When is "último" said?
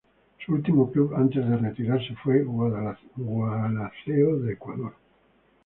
0.55-0.91